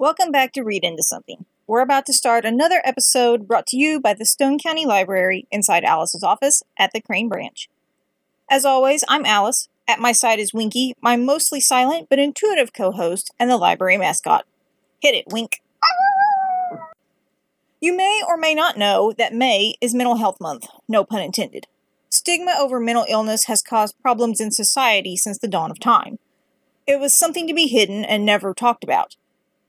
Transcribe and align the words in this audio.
Welcome 0.00 0.32
back 0.32 0.54
to 0.54 0.62
Read 0.62 0.82
Into 0.82 1.02
Something. 1.02 1.44
We're 1.66 1.82
about 1.82 2.06
to 2.06 2.14
start 2.14 2.46
another 2.46 2.80
episode 2.86 3.46
brought 3.46 3.66
to 3.66 3.76
you 3.76 4.00
by 4.00 4.14
the 4.14 4.24
Stone 4.24 4.58
County 4.58 4.86
Library 4.86 5.46
inside 5.50 5.84
Alice's 5.84 6.22
office 6.22 6.62
at 6.78 6.92
the 6.94 7.02
Crane 7.02 7.28
Branch. 7.28 7.68
As 8.50 8.64
always, 8.64 9.04
I'm 9.08 9.26
Alice. 9.26 9.68
At 9.86 10.00
my 10.00 10.12
side 10.12 10.38
is 10.38 10.54
Winky, 10.54 10.94
my 11.02 11.16
mostly 11.16 11.60
silent 11.60 12.06
but 12.08 12.18
intuitive 12.18 12.72
co 12.72 12.92
host 12.92 13.30
and 13.38 13.50
the 13.50 13.58
library 13.58 13.98
mascot. 13.98 14.46
Hit 15.02 15.14
it, 15.14 15.26
Wink. 15.30 15.60
You 17.78 17.94
may 17.94 18.22
or 18.26 18.38
may 18.38 18.54
not 18.54 18.78
know 18.78 19.12
that 19.18 19.34
May 19.34 19.74
is 19.82 19.92
Mental 19.92 20.16
Health 20.16 20.40
Month, 20.40 20.66
no 20.88 21.04
pun 21.04 21.20
intended. 21.20 21.66
Stigma 22.08 22.54
over 22.58 22.80
mental 22.80 23.04
illness 23.06 23.44
has 23.48 23.60
caused 23.60 24.00
problems 24.00 24.40
in 24.40 24.50
society 24.50 25.14
since 25.18 25.36
the 25.36 25.46
dawn 25.46 25.70
of 25.70 25.78
time. 25.78 26.18
It 26.86 26.98
was 26.98 27.14
something 27.14 27.46
to 27.46 27.52
be 27.52 27.66
hidden 27.66 28.02
and 28.02 28.24
never 28.24 28.54
talked 28.54 28.82
about. 28.82 29.16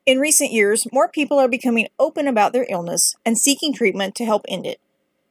In 0.03 0.17
recent 0.19 0.51
years, 0.51 0.87
more 0.91 1.07
people 1.07 1.37
are 1.37 1.47
becoming 1.47 1.87
open 1.99 2.27
about 2.27 2.53
their 2.53 2.65
illness 2.69 3.15
and 3.23 3.37
seeking 3.37 3.71
treatment 3.71 4.15
to 4.15 4.25
help 4.25 4.43
end 4.47 4.65
it. 4.65 4.79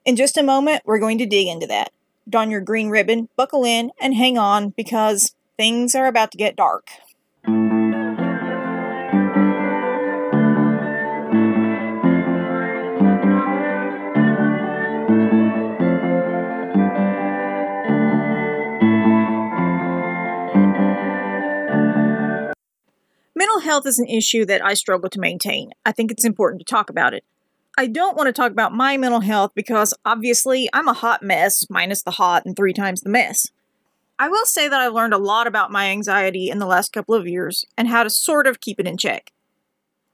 In 0.04 0.14
just 0.14 0.38
a 0.38 0.44
moment, 0.44 0.82
we're 0.84 1.00
going 1.00 1.18
to 1.18 1.26
dig 1.26 1.48
into 1.48 1.66
that. 1.66 1.92
Don 2.28 2.50
your 2.50 2.60
green 2.60 2.88
ribbon, 2.88 3.28
buckle 3.36 3.64
in, 3.64 3.90
and 4.00 4.14
hang 4.14 4.38
on 4.38 4.70
because 4.70 5.34
things 5.56 5.96
are 5.96 6.06
about 6.06 6.30
to 6.30 6.38
get 6.38 6.54
dark. 6.54 6.86
Mental 23.40 23.60
health 23.60 23.86
is 23.86 23.98
an 23.98 24.06
issue 24.06 24.44
that 24.44 24.62
I 24.62 24.74
struggle 24.74 25.08
to 25.08 25.18
maintain. 25.18 25.70
I 25.86 25.92
think 25.92 26.12
it's 26.12 26.26
important 26.26 26.60
to 26.60 26.70
talk 26.70 26.90
about 26.90 27.14
it. 27.14 27.24
I 27.78 27.86
don't 27.86 28.14
want 28.14 28.26
to 28.26 28.34
talk 28.34 28.52
about 28.52 28.74
my 28.74 28.98
mental 28.98 29.22
health 29.22 29.52
because 29.54 29.94
obviously 30.04 30.68
I'm 30.74 30.88
a 30.88 30.92
hot 30.92 31.22
mess, 31.22 31.64
minus 31.70 32.02
the 32.02 32.10
hot 32.10 32.44
and 32.44 32.54
three 32.54 32.74
times 32.74 33.00
the 33.00 33.08
mess. 33.08 33.46
I 34.18 34.28
will 34.28 34.44
say 34.44 34.68
that 34.68 34.78
I've 34.78 34.92
learned 34.92 35.14
a 35.14 35.18
lot 35.18 35.46
about 35.46 35.72
my 35.72 35.86
anxiety 35.86 36.50
in 36.50 36.58
the 36.58 36.66
last 36.66 36.92
couple 36.92 37.14
of 37.14 37.26
years 37.26 37.64
and 37.78 37.88
how 37.88 38.02
to 38.02 38.10
sort 38.10 38.46
of 38.46 38.60
keep 38.60 38.78
it 38.78 38.86
in 38.86 38.98
check. 38.98 39.32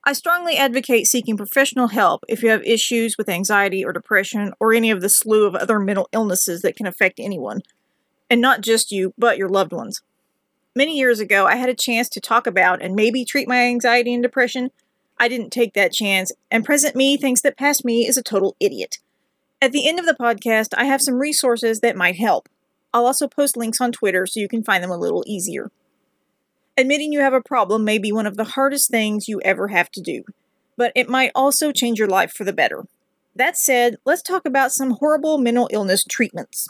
I 0.04 0.12
strongly 0.12 0.56
advocate 0.56 1.08
seeking 1.08 1.36
professional 1.36 1.88
help 1.88 2.22
if 2.28 2.44
you 2.44 2.50
have 2.50 2.62
issues 2.62 3.18
with 3.18 3.28
anxiety 3.28 3.84
or 3.84 3.92
depression 3.92 4.52
or 4.60 4.72
any 4.72 4.92
of 4.92 5.00
the 5.00 5.08
slew 5.08 5.46
of 5.46 5.56
other 5.56 5.80
mental 5.80 6.08
illnesses 6.12 6.62
that 6.62 6.76
can 6.76 6.86
affect 6.86 7.18
anyone, 7.18 7.62
and 8.30 8.40
not 8.40 8.60
just 8.60 8.92
you, 8.92 9.14
but 9.18 9.36
your 9.36 9.48
loved 9.48 9.72
ones. 9.72 10.00
Many 10.76 10.98
years 10.98 11.20
ago, 11.20 11.46
I 11.46 11.56
had 11.56 11.70
a 11.70 11.74
chance 11.74 12.06
to 12.10 12.20
talk 12.20 12.46
about 12.46 12.82
and 12.82 12.94
maybe 12.94 13.24
treat 13.24 13.48
my 13.48 13.62
anxiety 13.62 14.12
and 14.12 14.22
depression. 14.22 14.70
I 15.18 15.26
didn't 15.26 15.48
take 15.48 15.72
that 15.72 15.90
chance, 15.90 16.32
and 16.50 16.66
present 16.66 16.94
me 16.94 17.16
thinks 17.16 17.40
that 17.40 17.56
past 17.56 17.82
me 17.82 18.06
is 18.06 18.18
a 18.18 18.22
total 18.22 18.54
idiot. 18.60 18.98
At 19.62 19.72
the 19.72 19.88
end 19.88 19.98
of 19.98 20.04
the 20.04 20.12
podcast, 20.12 20.74
I 20.76 20.84
have 20.84 21.00
some 21.00 21.14
resources 21.14 21.80
that 21.80 21.96
might 21.96 22.16
help. 22.16 22.50
I'll 22.92 23.06
also 23.06 23.26
post 23.26 23.56
links 23.56 23.80
on 23.80 23.90
Twitter 23.90 24.26
so 24.26 24.38
you 24.38 24.48
can 24.48 24.62
find 24.62 24.84
them 24.84 24.90
a 24.90 24.98
little 24.98 25.24
easier. 25.26 25.70
Admitting 26.76 27.10
you 27.10 27.20
have 27.20 27.32
a 27.32 27.40
problem 27.40 27.82
may 27.82 27.96
be 27.96 28.12
one 28.12 28.26
of 28.26 28.36
the 28.36 28.44
hardest 28.44 28.90
things 28.90 29.28
you 29.28 29.40
ever 29.40 29.68
have 29.68 29.90
to 29.92 30.02
do, 30.02 30.24
but 30.76 30.92
it 30.94 31.08
might 31.08 31.32
also 31.34 31.72
change 31.72 31.98
your 31.98 32.06
life 32.06 32.32
for 32.32 32.44
the 32.44 32.52
better. 32.52 32.84
That 33.34 33.56
said, 33.56 33.96
let's 34.04 34.20
talk 34.20 34.44
about 34.44 34.72
some 34.72 34.90
horrible 34.90 35.38
mental 35.38 35.70
illness 35.72 36.04
treatments. 36.04 36.68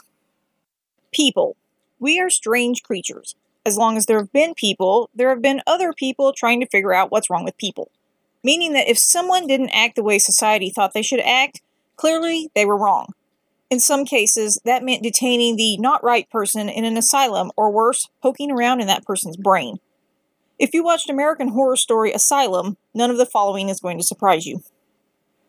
People. 1.11 1.57
We 1.99 2.21
are 2.21 2.29
strange 2.29 2.83
creatures. 2.83 3.35
As 3.67 3.75
long 3.75 3.97
as 3.97 4.05
there 4.05 4.19
have 4.19 4.31
been 4.31 4.53
people, 4.53 5.09
there 5.13 5.27
have 5.27 5.41
been 5.41 5.61
other 5.67 5.91
people 5.91 6.31
trying 6.31 6.61
to 6.61 6.67
figure 6.67 6.93
out 6.93 7.11
what's 7.11 7.29
wrong 7.29 7.43
with 7.43 7.57
people. 7.57 7.91
Meaning 8.41 8.71
that 8.71 8.89
if 8.89 8.97
someone 8.97 9.45
didn't 9.45 9.71
act 9.71 9.97
the 9.97 10.03
way 10.03 10.19
society 10.19 10.69
thought 10.69 10.93
they 10.93 11.01
should 11.01 11.19
act, 11.19 11.59
clearly 11.97 12.49
they 12.55 12.63
were 12.63 12.77
wrong. 12.77 13.07
In 13.69 13.81
some 13.81 14.05
cases, 14.05 14.57
that 14.63 14.85
meant 14.85 15.03
detaining 15.03 15.57
the 15.57 15.75
not 15.79 16.01
right 16.01 16.29
person 16.29 16.69
in 16.69 16.85
an 16.85 16.95
asylum, 16.95 17.51
or 17.57 17.69
worse, 17.69 18.07
poking 18.23 18.51
around 18.51 18.79
in 18.79 18.87
that 18.87 19.03
person's 19.03 19.35
brain. 19.35 19.79
If 20.57 20.73
you 20.73 20.81
watched 20.81 21.09
American 21.09 21.49
Horror 21.49 21.75
Story 21.75 22.13
Asylum, 22.13 22.77
none 22.93 23.11
of 23.11 23.17
the 23.17 23.25
following 23.25 23.67
is 23.67 23.81
going 23.81 23.97
to 23.97 24.03
surprise 24.05 24.45
you. 24.45 24.63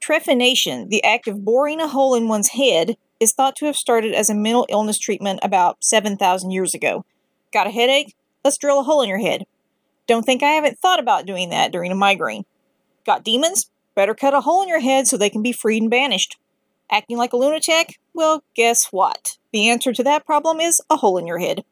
Trephination, 0.00 0.88
the 0.88 1.04
act 1.04 1.28
of 1.28 1.44
boring 1.44 1.80
a 1.80 1.86
hole 1.86 2.16
in 2.16 2.26
one's 2.26 2.48
head, 2.48 2.96
is 3.20 3.30
thought 3.30 3.54
to 3.58 3.66
have 3.66 3.76
started 3.76 4.12
as 4.12 4.28
a 4.28 4.34
mental 4.34 4.66
illness 4.68 4.98
treatment 4.98 5.38
about 5.44 5.84
7,000 5.84 6.50
years 6.50 6.74
ago. 6.74 7.04
Got 7.52 7.66
a 7.66 7.70
headache? 7.70 8.14
Let's 8.44 8.58
drill 8.58 8.80
a 8.80 8.82
hole 8.82 9.02
in 9.02 9.08
your 9.08 9.18
head. 9.18 9.44
Don't 10.06 10.24
think 10.24 10.42
I 10.42 10.50
haven't 10.50 10.78
thought 10.78 11.00
about 11.00 11.26
doing 11.26 11.50
that 11.50 11.72
during 11.72 11.92
a 11.92 11.94
migraine. 11.94 12.44
Got 13.04 13.24
demons? 13.24 13.70
Better 13.94 14.14
cut 14.14 14.34
a 14.34 14.40
hole 14.40 14.62
in 14.62 14.68
your 14.68 14.80
head 14.80 15.06
so 15.06 15.16
they 15.16 15.30
can 15.30 15.42
be 15.42 15.52
freed 15.52 15.82
and 15.82 15.90
banished. 15.90 16.38
Acting 16.90 17.18
like 17.18 17.32
a 17.32 17.36
lunatic? 17.36 17.98
Well, 18.14 18.42
guess 18.54 18.86
what? 18.86 19.38
The 19.52 19.68
answer 19.68 19.92
to 19.92 20.02
that 20.04 20.24
problem 20.24 20.60
is 20.60 20.80
a 20.88 20.96
hole 20.96 21.18
in 21.18 21.26
your 21.26 21.38
head. 21.38 21.64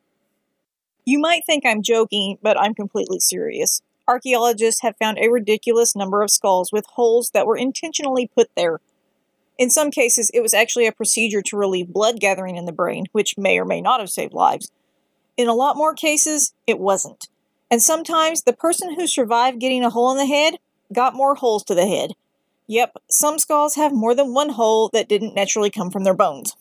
You 1.04 1.18
might 1.18 1.46
think 1.46 1.64
I'm 1.64 1.82
joking, 1.82 2.38
but 2.42 2.60
I'm 2.60 2.74
completely 2.74 3.20
serious. 3.20 3.80
Archaeologists 4.08 4.82
have 4.82 4.96
found 4.98 5.18
a 5.18 5.30
ridiculous 5.30 5.96
number 5.96 6.22
of 6.22 6.30
skulls 6.30 6.70
with 6.72 6.84
holes 6.86 7.30
that 7.32 7.46
were 7.46 7.56
intentionally 7.56 8.30
put 8.34 8.48
there. 8.56 8.80
In 9.58 9.70
some 9.70 9.90
cases, 9.90 10.30
it 10.34 10.40
was 10.40 10.52
actually 10.52 10.86
a 10.86 10.92
procedure 10.92 11.42
to 11.42 11.56
relieve 11.56 11.88
blood 11.88 12.20
gathering 12.20 12.56
in 12.56 12.66
the 12.66 12.72
brain, 12.72 13.06
which 13.12 13.38
may 13.38 13.58
or 13.58 13.64
may 13.64 13.80
not 13.80 14.00
have 14.00 14.10
saved 14.10 14.34
lives. 14.34 14.70
In 15.36 15.48
a 15.48 15.54
lot 15.54 15.76
more 15.76 15.94
cases, 15.94 16.54
it 16.66 16.78
wasn't. 16.78 17.28
And 17.70 17.82
sometimes 17.82 18.42
the 18.42 18.52
person 18.52 18.94
who 18.94 19.06
survived 19.06 19.60
getting 19.60 19.84
a 19.84 19.90
hole 19.90 20.10
in 20.12 20.18
the 20.18 20.26
head 20.26 20.58
got 20.92 21.14
more 21.14 21.34
holes 21.34 21.64
to 21.64 21.74
the 21.74 21.86
head. 21.86 22.12
Yep, 22.68 22.96
some 23.10 23.38
skulls 23.38 23.74
have 23.74 23.92
more 23.92 24.14
than 24.14 24.34
one 24.34 24.50
hole 24.50 24.88
that 24.92 25.08
didn't 25.08 25.34
naturally 25.34 25.70
come 25.70 25.90
from 25.90 26.04
their 26.04 26.14
bones. 26.14 26.56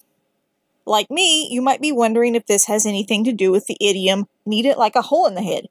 Like 0.85 1.09
me, 1.09 1.47
you 1.49 1.61
might 1.61 1.81
be 1.81 1.91
wondering 1.91 2.35
if 2.35 2.45
this 2.45 2.65
has 2.65 2.85
anything 2.85 3.23
to 3.23 3.31
do 3.31 3.51
with 3.51 3.65
the 3.65 3.77
idiom, 3.81 4.27
need 4.45 4.65
it 4.65 4.77
like 4.77 4.95
a 4.95 5.03
hole 5.03 5.25
in 5.25 5.33
the 5.33 5.41
head. 5.41 5.67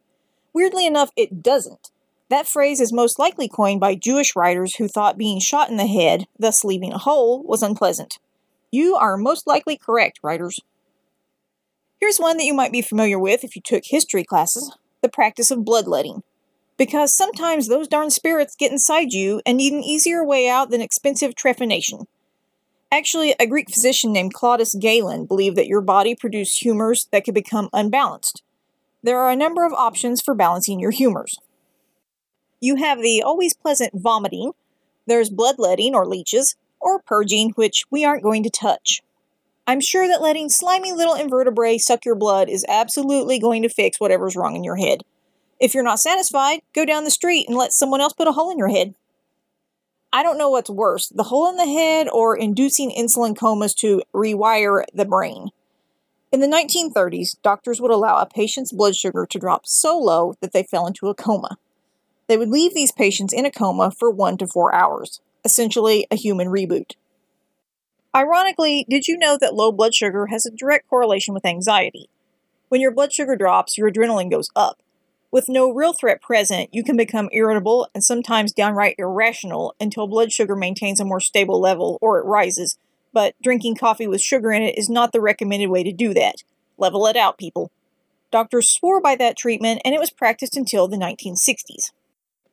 Weirdly 0.53 0.87
enough, 0.87 1.11
it 1.17 1.43
doesn't. 1.43 1.91
That 2.31 2.49
phrase 2.49 2.81
is 2.81 2.93
most 2.93 3.19
likely 3.19 3.49
coined 3.49 3.81
by 3.81 3.95
Jewish 3.95 4.35
writers 4.35 4.77
who 4.77 4.89
thought 4.89 5.19
being 5.19 5.39
shot 5.39 5.71
in 5.71 5.77
the 5.77 5.87
head, 5.87 6.27
thus 6.39 6.65
leaving 6.65 6.93
a 6.93 6.99
hole, 6.99 7.43
was 7.43 7.63
unpleasant. 7.63 8.19
You 8.73 8.97
are 8.97 9.17
most 9.17 9.47
likely 9.47 9.77
correct, 9.77 10.19
writers. 10.23 10.59
Here's 12.05 12.19
one 12.19 12.37
that 12.37 12.45
you 12.45 12.53
might 12.53 12.71
be 12.71 12.83
familiar 12.83 13.19
with 13.19 13.45
if 13.45 13.57
you 13.57 13.63
took 13.63 13.85
history 13.87 14.25
classes 14.25 14.77
the 15.01 15.09
practice 15.09 15.51
of 15.51 15.65
bloodletting. 15.65 16.23
Because 16.77 17.17
sometimes 17.17 17.67
those 17.67 17.89
darn 17.89 18.11
spirits 18.11 18.55
get 18.55 18.71
inside 18.71 19.15
you 19.15 19.41
and 19.47 19.57
need 19.57 19.73
an 19.73 19.83
easier 19.83 20.23
way 20.23 20.47
out 20.47 20.69
than 20.69 20.83
expensive 20.83 21.35
trephination. 21.35 22.05
Actually, 22.93 23.35
a 23.41 23.47
Greek 23.47 23.71
physician 23.71 24.13
named 24.13 24.35
Claudius 24.35 24.75
Galen 24.75 25.25
believed 25.25 25.57
that 25.57 25.67
your 25.67 25.81
body 25.81 26.15
produced 26.15 26.63
humors 26.63 27.09
that 27.11 27.25
could 27.25 27.33
become 27.33 27.71
unbalanced. 27.73 28.43
There 29.03 29.19
are 29.19 29.31
a 29.31 29.35
number 29.35 29.65
of 29.65 29.73
options 29.73 30.21
for 30.21 30.35
balancing 30.35 30.79
your 30.79 30.91
humors. 30.91 31.39
You 32.61 32.77
have 32.77 33.01
the 33.01 33.23
always 33.23 33.55
pleasant 33.55 33.93
vomiting, 33.95 34.53
there's 35.07 35.31
bloodletting 35.31 35.95
or 35.95 36.07
leeches, 36.07 36.55
or 36.81 37.01
purging, 37.01 37.53
which 37.53 37.87
we 37.91 38.05
aren't 38.05 38.23
going 38.23 38.43
to 38.43 38.51
touch. 38.51 39.01
I'm 39.67 39.81
sure 39.81 40.07
that 40.09 40.21
letting 40.21 40.51
slimy 40.51 40.93
little 40.93 41.15
invertebrae 41.15 41.79
suck 41.79 42.05
your 42.05 42.15
blood 42.15 42.51
is 42.51 42.67
absolutely 42.69 43.39
going 43.39 43.63
to 43.63 43.69
fix 43.69 43.99
whatever's 43.99 44.37
wrong 44.37 44.57
in 44.57 44.65
your 44.65 44.77
head. 44.77 45.03
If 45.59 45.73
you're 45.73 45.83
not 45.83 46.01
satisfied, 46.01 46.61
go 46.75 46.85
down 46.85 47.05
the 47.05 47.11
street 47.11 47.49
and 47.49 47.57
let 47.57 47.73
someone 47.73 48.03
else 48.03 48.13
put 48.13 48.29
a 48.29 48.33
hole 48.33 48.51
in 48.51 48.59
your 48.59 48.69
head. 48.69 48.95
I 50.13 50.23
don't 50.23 50.37
know 50.37 50.51
what's 50.51 50.71
worse, 50.71 51.09
the 51.09 51.25
hole 51.25 51.49
in 51.49 51.57
the 51.57 51.65
head 51.65 52.09
or 52.09 52.37
inducing 52.37 52.91
insulin 52.91 53.37
comas 53.37 53.75
to 53.77 54.03
rewire 54.15 54.85
the 54.93 55.07
brain. 55.07 55.49
In 56.31 56.41
the 56.41 56.47
1930s, 56.47 57.37
doctors 57.43 57.81
would 57.81 57.91
allow 57.91 58.19
a 58.19 58.27
patient's 58.27 58.73
blood 58.73 58.95
sugar 58.97 59.25
to 59.25 59.39
drop 59.39 59.67
so 59.67 59.99
low 59.99 60.35
that 60.41 60.53
they 60.53 60.63
fell 60.63 60.87
into 60.87 61.09
a 61.09 61.15
coma. 61.15 61.57
They 62.27 62.37
would 62.37 62.51
leave 62.51 62.75
these 62.75 62.93
patients 62.93 63.33
in 63.33 63.47
a 63.47 63.51
coma 63.51 63.91
for 63.91 64.11
one 64.11 64.37
to 64.39 64.47
four 64.47 64.75
hours, 64.75 65.21
essentially 65.45 66.07
a 66.11 66.17
human 66.17 66.49
reboot. 66.49 66.93
Ironically, 68.15 68.87
did 68.89 69.09
you 69.09 69.19
know 69.19 69.37
that 69.41 69.55
low 69.55 69.73
blood 69.73 69.93
sugar 69.93 70.27
has 70.27 70.47
a 70.47 70.51
direct 70.51 70.89
correlation 70.89 71.35
with 71.35 71.45
anxiety? 71.45 72.09
When 72.69 72.81
your 72.81 72.93
blood 72.93 73.13
sugar 73.13 73.35
drops, 73.35 73.77
your 73.77 73.91
adrenaline 73.91 74.31
goes 74.31 74.49
up. 74.55 74.81
With 75.33 75.49
no 75.49 75.73
real 75.73 75.93
threat 75.93 76.23
present, 76.23 76.71
you 76.73 76.85
can 76.85 76.97
become 76.97 77.29
irritable 77.33 77.89
and 77.93 78.05
sometimes 78.05 78.53
downright 78.53 78.95
irrational 78.99 79.75
until 79.81 80.07
blood 80.07 80.31
sugar 80.31 80.55
maintains 80.55 81.01
a 81.01 81.05
more 81.05 81.19
stable 81.19 81.61
level 81.61 81.99
or 82.01 82.21
it 82.21 82.25
rises. 82.25 82.79
But 83.13 83.35
drinking 83.43 83.77
coffee 83.77 84.07
with 84.07 84.21
sugar 84.21 84.53
in 84.53 84.63
it 84.63 84.79
is 84.79 84.89
not 84.89 85.11
the 85.11 85.21
recommended 85.21 85.71
way 85.71 85.83
to 85.83 85.93
do 85.93 86.15
that. 86.15 86.45
Level 86.79 87.09
it 87.09 87.17
out, 87.17 87.37
people. 87.37 87.73
Doctors 88.31 88.71
swore 88.71 89.01
by 89.01 89.17
that 89.17 89.37
treatment 89.37 89.83
and 89.85 89.93
it 89.93 90.01
was 90.01 90.11
practiced 90.11 90.57
until 90.57 90.87
the 90.87 90.97
1960s. 90.97 91.91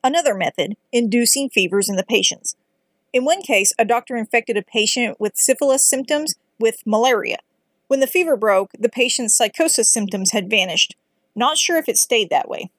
Another 0.03 0.33
method, 0.33 0.75
inducing 0.91 1.51
fevers 1.51 1.87
in 1.87 1.97
the 1.97 2.03
patients. 2.03 2.55
In 3.13 3.25
one 3.25 3.41
case, 3.41 3.73
a 3.77 3.85
doctor 3.85 4.15
infected 4.15 4.55
a 4.57 4.61
patient 4.61 5.19
with 5.19 5.37
syphilis 5.37 5.83
symptoms 5.83 6.35
with 6.59 6.81
malaria. 6.85 7.39
When 7.87 7.99
the 7.99 8.07
fever 8.07 8.37
broke, 8.37 8.71
the 8.79 8.87
patient's 8.87 9.35
psychosis 9.35 9.91
symptoms 9.91 10.31
had 10.31 10.49
vanished. 10.49 10.95
Not 11.35 11.57
sure 11.57 11.77
if 11.77 11.89
it 11.89 11.97
stayed 11.97 12.29
that 12.29 12.47
way. 12.47 12.71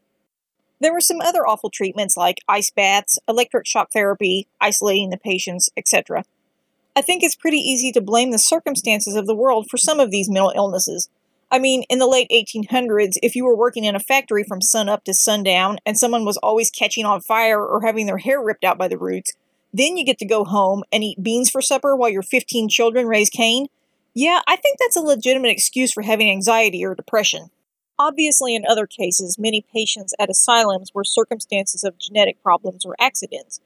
There 0.81 0.93
were 0.93 1.01
some 1.01 1.21
other 1.21 1.47
awful 1.47 1.71
treatments 1.71 2.17
like 2.17 2.41
ice 2.49 2.71
baths, 2.71 3.19
electric 3.29 3.67
shock 3.67 3.93
therapy, 3.93 4.49
isolating 4.61 5.11
the 5.11 5.19
patients, 5.19 5.69
etc. 5.77 6.25
I 6.97 7.03
think 7.03 7.23
it's 7.23 7.37
pretty 7.37 7.59
easy 7.59 7.93
to 7.93 8.01
blame 8.01 8.31
the 8.31 8.39
circumstances 8.39 9.15
of 9.15 9.27
the 9.27 9.35
world 9.35 9.69
for 9.71 9.77
some 9.77 10.01
of 10.01 10.11
these 10.11 10.31
mental 10.31 10.53
illnesses. 10.57 11.09
I 11.51 11.59
mean, 11.59 11.85
in 11.91 11.99
the 11.99 12.07
late 12.07 12.31
1800s, 12.31 13.17
if 13.23 13.37
you 13.37 13.45
were 13.45 13.55
working 13.55 13.85
in 13.85 13.95
a 13.95 14.01
factory 14.01 14.43
from 14.43 14.63
sun 14.63 14.89
up 14.89 15.05
to 15.05 15.13
sundown 15.13 15.79
and 15.85 15.99
someone 15.99 16.25
was 16.25 16.39
always 16.39 16.71
catching 16.71 17.05
on 17.05 17.21
fire 17.21 17.63
or 17.63 17.83
having 17.83 18.07
their 18.07 18.19
hair 18.19 18.43
ripped 18.43 18.65
out 18.65 18.79
by 18.79 18.89
the 18.89 18.99
roots, 18.99 19.35
then 19.73 19.97
you 19.97 20.05
get 20.05 20.19
to 20.19 20.27
go 20.27 20.45
home 20.45 20.85
and 20.93 21.03
eat 21.03 21.23
beans 21.23 21.51
for 21.51 21.63
supper 21.63 21.97
while 21.97 22.11
your 22.11 22.23
15 22.23 22.69
children 22.69 23.07
raise 23.07 23.31
Cain. 23.31 23.67
Yeah, 24.15 24.41
I 24.47 24.57
think 24.57 24.79
that's 24.79 24.97
a 24.97 25.01
legitimate 25.01 25.51
excuse 25.51 25.93
for 25.93 26.03
having 26.03 26.31
anxiety 26.31 26.85
or 26.85 26.95
depression. 26.95 27.51
Obviously, 27.99 28.55
in 28.55 28.65
other 28.67 28.87
cases, 28.87 29.39
many 29.39 29.65
patients 29.73 30.13
at 30.19 30.31
asylums 30.31 30.93
were 30.93 31.05
circumstances 31.05 31.85
of 31.85 31.99
genetic 31.99 32.43
problems 32.43 32.85
or 32.85 32.97
accidents. 33.01 33.61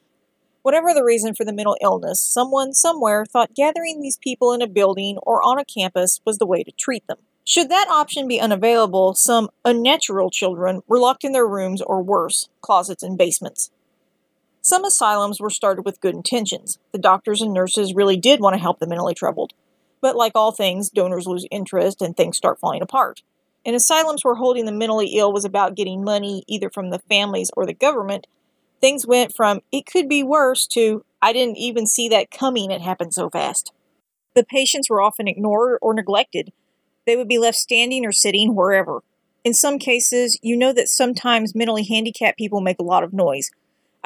Whatever 0.62 0.92
the 0.92 1.04
reason 1.04 1.34
for 1.34 1.44
the 1.44 1.52
mental 1.52 1.76
illness, 1.80 2.20
someone 2.20 2.74
somewhere 2.74 3.24
thought 3.24 3.54
gathering 3.54 4.00
these 4.00 4.18
people 4.18 4.52
in 4.52 4.60
a 4.60 4.66
building 4.66 5.16
or 5.22 5.42
on 5.42 5.58
a 5.58 5.64
campus 5.64 6.20
was 6.24 6.38
the 6.38 6.46
way 6.46 6.62
to 6.64 6.72
treat 6.72 7.06
them. 7.06 7.18
Should 7.44 7.68
that 7.68 7.88
option 7.88 8.26
be 8.26 8.40
unavailable, 8.40 9.14
some 9.14 9.48
unnatural 9.64 10.30
children 10.30 10.82
were 10.88 10.98
locked 10.98 11.22
in 11.22 11.30
their 11.30 11.46
rooms 11.46 11.80
or 11.80 12.02
worse, 12.02 12.48
closets 12.60 13.04
and 13.04 13.16
basements. 13.16 13.70
Some 14.68 14.84
asylums 14.84 15.38
were 15.38 15.48
started 15.48 15.84
with 15.84 16.00
good 16.00 16.16
intentions. 16.16 16.80
The 16.90 16.98
doctors 16.98 17.40
and 17.40 17.54
nurses 17.54 17.94
really 17.94 18.16
did 18.16 18.40
want 18.40 18.54
to 18.54 18.60
help 18.60 18.80
the 18.80 18.88
mentally 18.88 19.14
troubled. 19.14 19.52
But 20.00 20.16
like 20.16 20.32
all 20.34 20.50
things, 20.50 20.90
donors 20.90 21.24
lose 21.24 21.46
interest 21.52 22.02
and 22.02 22.16
things 22.16 22.36
start 22.36 22.58
falling 22.58 22.82
apart. 22.82 23.22
In 23.64 23.76
asylums 23.76 24.24
where 24.24 24.34
holding 24.34 24.64
the 24.64 24.72
mentally 24.72 25.12
ill 25.14 25.32
was 25.32 25.44
about 25.44 25.76
getting 25.76 26.02
money 26.02 26.42
either 26.48 26.68
from 26.68 26.90
the 26.90 26.98
families 26.98 27.48
or 27.56 27.64
the 27.64 27.72
government, 27.72 28.26
things 28.80 29.06
went 29.06 29.36
from 29.36 29.60
it 29.70 29.86
could 29.86 30.08
be 30.08 30.24
worse 30.24 30.66
to 30.72 31.04
I 31.22 31.32
didn't 31.32 31.58
even 31.58 31.86
see 31.86 32.08
that 32.08 32.32
coming, 32.32 32.72
it 32.72 32.80
happened 32.80 33.14
so 33.14 33.30
fast. 33.30 33.70
The 34.34 34.42
patients 34.42 34.90
were 34.90 35.00
often 35.00 35.28
ignored 35.28 35.78
or 35.80 35.94
neglected. 35.94 36.52
They 37.06 37.14
would 37.14 37.28
be 37.28 37.38
left 37.38 37.58
standing 37.58 38.04
or 38.04 38.10
sitting 38.10 38.56
wherever. 38.56 39.04
In 39.44 39.54
some 39.54 39.78
cases, 39.78 40.40
you 40.42 40.56
know 40.56 40.72
that 40.72 40.88
sometimes 40.88 41.54
mentally 41.54 41.84
handicapped 41.84 42.36
people 42.36 42.60
make 42.60 42.80
a 42.80 42.84
lot 42.84 43.04
of 43.04 43.12
noise. 43.12 43.52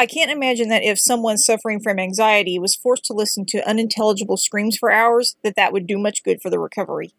I 0.00 0.06
can't 0.06 0.31
imagine 0.31 0.70
that 0.70 0.82
if 0.82 0.99
someone 0.99 1.37
suffering 1.37 1.79
from 1.79 1.99
anxiety 1.99 2.58
was 2.58 2.75
forced 2.75 3.05
to 3.05 3.12
listen 3.12 3.44
to 3.44 3.69
unintelligible 3.69 4.38
screams 4.38 4.79
for 4.79 4.91
hours, 4.91 5.37
that 5.44 5.56
that 5.56 5.75
would 5.75 5.87
do 5.87 5.99
much 5.99 6.25
good 6.25 6.41
for 6.41 6.49
the 6.49 6.58
recovery. 6.58 7.11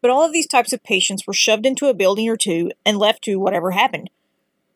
But 0.00 0.10
all 0.10 0.24
of 0.24 0.32
these 0.32 0.46
types 0.46 0.72
of 0.72 0.82
patients 0.82 1.26
were 1.26 1.34
shoved 1.34 1.66
into 1.66 1.88
a 1.88 1.92
building 1.92 2.26
or 2.30 2.38
two 2.38 2.70
and 2.86 2.96
left 2.96 3.24
to 3.24 3.36
whatever 3.36 3.72
happened. 3.72 4.08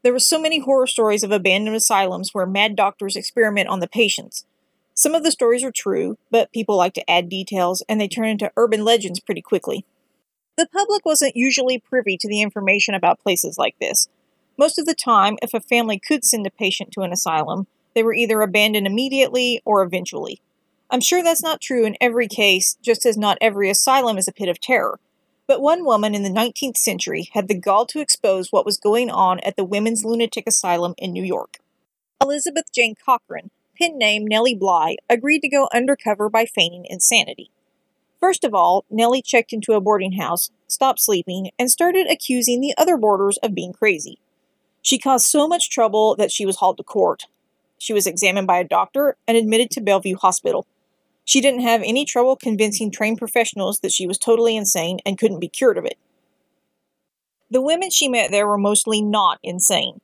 There 0.03 0.13
were 0.13 0.19
so 0.19 0.39
many 0.39 0.59
horror 0.59 0.87
stories 0.87 1.23
of 1.23 1.33
abandoned 1.33 1.75
asylums 1.75 2.35
where 2.35 2.45
mad 2.45 2.77
doctors 2.77 3.17
experiment 3.17 3.71
on 3.71 3.81
the 3.81 3.89
patients. 3.89 4.45
Some 4.93 5.15
of 5.15 5.25
the 5.25 5.31
stories 5.31 5.65
are 5.65 5.73
true, 5.73 6.19
but 6.31 6.53
people 6.53 6.77
like 6.77 6.93
to 6.95 7.11
add 7.11 7.31
details 7.31 7.83
and 7.89 7.99
they 7.99 8.09
turn 8.09 8.29
into 8.29 8.53
urban 8.59 8.85
legends 8.85 9.21
pretty 9.21 9.41
quickly. 9.41 9.87
The 10.59 10.69
public 10.71 11.07
wasn't 11.07 11.35
usually 11.35 11.79
privy 11.79 12.19
to 12.19 12.29
the 12.29 12.43
information 12.43 12.93
about 12.93 13.21
places 13.21 13.57
like 13.57 13.77
this, 13.81 14.11
most 14.59 14.79
of 14.79 14.87
the 14.87 14.95
time, 14.95 15.39
if 15.41 15.55
a 15.55 15.61
family 15.61 16.01
could 16.01 16.25
send 16.25 16.47
a 16.47 16.51
patient 16.51 16.91
to 16.93 17.03
an 17.03 17.13
asylum, 17.13 17.69
they 17.95 18.03
were 18.03 18.13
either 18.13 18.43
abandoned 18.43 18.89
immediately 18.89 19.63
or 19.65 19.83
eventually. 19.83 20.43
I'm 20.91 21.01
sure 21.01 21.23
that's 21.23 21.43
not 21.43 21.61
true 21.61 21.85
in 21.85 21.97
every 22.01 22.27
case, 22.27 22.77
just 22.83 23.07
as 23.07 23.17
not 23.17 23.39
every 23.41 23.71
asylum 23.71 24.19
is 24.19 24.27
a 24.27 24.33
pit 24.33 24.49
of 24.49 24.61
terror. 24.61 24.99
But 25.47 25.61
one 25.61 25.85
woman 25.85 26.15
in 26.15 26.25
the 26.25 26.29
19th 26.29 26.77
century 26.77 27.29
had 27.35 27.47
the 27.47 27.59
gall 27.59 27.87
to 27.87 28.01
expose 28.01 28.51
what 28.51 28.67
was 28.67 28.79
going 28.79 29.11
on 29.11 29.39
at 29.41 29.57
the 29.57 29.65
Women's 29.65 30.05
Lunatic 30.05 30.45
Asylum 30.47 30.95
in 30.99 31.13
New 31.13 31.25
York. 31.25 31.59
Elizabeth 32.21 32.73
Jane 32.75 32.95
Cochran, 32.95 33.51
pen 33.79 33.97
name 33.97 34.27
Nellie 34.27 34.57
Bly, 34.57 34.97
agreed 35.09 35.41
to 35.41 35.49
go 35.49 35.69
undercover 35.73 36.29
by 36.29 36.47
feigning 36.47 36.85
insanity. 36.89 37.51
First 38.19 38.43
of 38.43 38.55
all, 38.55 38.85
Nellie 38.91 39.23
checked 39.23 39.53
into 39.53 39.75
a 39.75 39.81
boarding 39.81 40.13
house, 40.13 40.51
stopped 40.67 41.01
sleeping, 41.01 41.51
and 41.59 41.71
started 41.71 42.11
accusing 42.11 42.61
the 42.61 42.75
other 42.77 42.97
boarders 42.97 43.39
of 43.39 43.55
being 43.55 43.73
crazy. 43.73 44.19
She 44.89 44.97
caused 44.97 45.27
so 45.27 45.47
much 45.47 45.69
trouble 45.69 46.17
that 46.17 46.33
she 46.33 46.47
was 46.47 46.57
hauled 46.57 46.79
to 46.79 46.83
court. 46.83 47.27
She 47.77 47.93
was 47.93 48.07
examined 48.07 48.47
by 48.47 48.57
a 48.57 48.65
doctor 48.65 49.19
and 49.27 49.37
admitted 49.37 49.71
to 49.73 49.83
Bellevue 49.83 50.17
Hospital. 50.17 50.67
She 51.27 51.43
didn't 51.43 51.61
have 51.61 51.83
any 51.85 52.07
trouble 52.07 52.37
convincing 52.37 52.91
trained 52.91 53.19
professionals 53.19 53.81
that 53.81 53.93
she 53.93 54.07
was 54.07 54.17
totally 54.17 54.57
insane 54.57 55.01
and 55.05 55.19
couldn't 55.19 55.41
be 55.41 55.49
cured 55.49 55.77
of 55.77 55.85
it. 55.85 55.99
The 57.51 57.61
women 57.61 57.91
she 57.91 58.09
met 58.09 58.31
there 58.31 58.47
were 58.47 58.57
mostly 58.57 59.03
not 59.03 59.39
insane. 59.43 60.01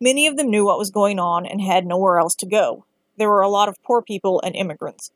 Many 0.00 0.26
of 0.26 0.36
them 0.36 0.50
knew 0.50 0.64
what 0.64 0.80
was 0.80 0.90
going 0.90 1.20
on 1.20 1.46
and 1.46 1.60
had 1.60 1.86
nowhere 1.86 2.18
else 2.18 2.34
to 2.34 2.44
go. 2.44 2.86
There 3.16 3.30
were 3.30 3.42
a 3.42 3.48
lot 3.48 3.68
of 3.68 3.80
poor 3.84 4.02
people 4.02 4.42
and 4.44 4.56
immigrants. 4.56 5.12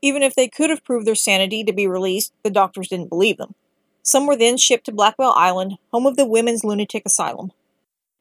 Even 0.00 0.22
if 0.22 0.34
they 0.34 0.48
could 0.48 0.70
have 0.70 0.82
proved 0.82 1.06
their 1.06 1.14
sanity 1.14 1.62
to 1.62 1.74
be 1.74 1.86
released, 1.86 2.32
the 2.42 2.50
doctors 2.50 2.88
didn't 2.88 3.10
believe 3.10 3.36
them. 3.36 3.54
Some 4.00 4.26
were 4.26 4.34
then 4.34 4.56
shipped 4.56 4.86
to 4.86 4.92
Blackwell 4.92 5.34
Island, 5.36 5.76
home 5.92 6.06
of 6.06 6.16
the 6.16 6.24
Women's 6.24 6.64
Lunatic 6.64 7.02
Asylum. 7.04 7.52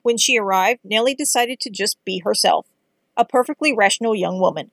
When 0.05 0.17
she 0.17 0.37
arrived, 0.37 0.81
Nellie 0.83 1.15
decided 1.15 1.59
to 1.61 1.71
just 1.71 1.97
be 2.05 2.19
herself, 2.19 2.67
a 3.17 3.25
perfectly 3.25 3.73
rational 3.73 4.13
young 4.13 4.39
woman. 4.39 4.69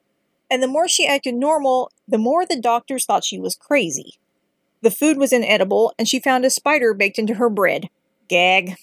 And 0.51 0.63
the 0.63 0.69
more 0.69 0.87
she 0.87 1.07
acted 1.07 1.37
normal, 1.37 1.91
the 2.07 2.19
more 2.19 2.45
the 2.45 2.61
doctors 2.61 3.07
thought 3.07 3.25
she 3.25 3.39
was 3.39 3.57
crazy. 3.57 4.19
The 4.83 4.91
food 4.91 5.17
was 5.17 5.33
inedible, 5.33 5.95
and 5.99 6.07
she 6.07 6.21
found 6.21 6.45
a 6.45 6.51
spider 6.51 6.93
baked 6.93 7.19
into 7.19 7.37
her 7.37 7.49
bread. 7.49 7.89
Gag. 8.29 8.77